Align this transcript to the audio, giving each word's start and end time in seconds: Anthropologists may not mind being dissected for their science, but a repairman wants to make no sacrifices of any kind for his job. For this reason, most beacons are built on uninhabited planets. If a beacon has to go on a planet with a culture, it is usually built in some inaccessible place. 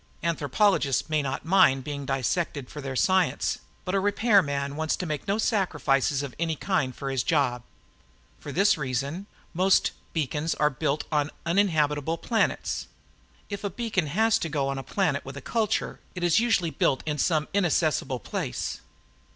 Anthropologists 0.23 1.11
may 1.11 1.21
not 1.21 1.45
mind 1.45 1.83
being 1.83 2.07
dissected 2.07 2.71
for 2.71 2.81
their 2.81 2.95
science, 2.95 3.59
but 3.85 3.93
a 3.93 3.99
repairman 3.99 4.75
wants 4.75 4.95
to 4.95 5.05
make 5.05 5.27
no 5.27 5.37
sacrifices 5.37 6.23
of 6.23 6.33
any 6.39 6.55
kind 6.55 6.95
for 6.95 7.11
his 7.11 7.21
job. 7.21 7.61
For 8.39 8.51
this 8.51 8.79
reason, 8.79 9.27
most 9.53 9.91
beacons 10.11 10.55
are 10.55 10.71
built 10.71 11.03
on 11.11 11.29
uninhabited 11.45 12.03
planets. 12.23 12.87
If 13.47 13.63
a 13.63 13.69
beacon 13.69 14.07
has 14.07 14.39
to 14.39 14.49
go 14.49 14.69
on 14.69 14.79
a 14.79 14.83
planet 14.83 15.23
with 15.23 15.37
a 15.37 15.39
culture, 15.39 15.99
it 16.15 16.23
is 16.23 16.39
usually 16.39 16.71
built 16.71 17.03
in 17.05 17.19
some 17.19 17.47
inaccessible 17.53 18.17
place. 18.17 18.81